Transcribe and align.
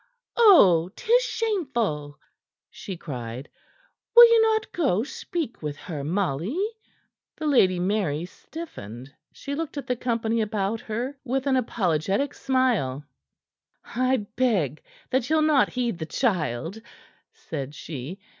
"Oh, 0.35 0.89
'tis 0.95 1.21
shameful!" 1.21 2.17
she 2.71 2.97
cried. 2.97 3.49
"Will 4.15 4.25
you 4.27 4.41
not 4.41 4.71
go 4.71 5.03
speak 5.03 5.61
with 5.61 5.77
her, 5.77 6.03
Molly?" 6.03 6.57
The 7.37 7.45
Lady 7.45 7.77
Mary 7.79 8.25
stiffened. 8.25 9.13
She 9.31 9.53
looked 9.53 9.77
at 9.77 9.85
the 9.85 9.95
company 9.95 10.41
about 10.41 10.81
her 10.81 11.19
with 11.23 11.45
an 11.45 11.55
apologetic 11.55 12.33
smile. 12.33 13.05
"I 13.93 14.25
beg 14.35 14.81
that 15.11 15.29
ye'll 15.29 15.43
not 15.43 15.69
heed 15.73 15.99
the 15.99 16.07
child," 16.07 16.81
said 17.31 17.75
she. 17.75 18.17